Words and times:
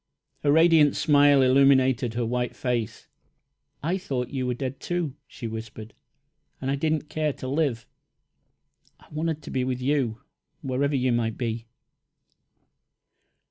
A 0.43 0.51
radiant 0.51 0.95
smile 0.95 1.43
illumined 1.43 2.01
her 2.15 2.25
white 2.25 2.55
face. 2.55 3.07
"I 3.83 3.99
thought 3.99 4.29
you 4.31 4.47
were 4.47 4.55
dead, 4.55 4.79
too," 4.79 5.13
she 5.27 5.45
whispered, 5.45 5.93
"and 6.59 6.71
I 6.71 6.75
did 6.75 6.93
not 6.93 7.07
care 7.07 7.33
to 7.33 7.47
live. 7.47 7.85
I 8.99 9.05
wanted 9.11 9.43
to 9.43 9.51
be 9.51 9.63
with 9.63 9.79
you, 9.79 10.19
wherever 10.63 10.95
you 10.95 11.11
might 11.11 11.37
be." 11.37 11.67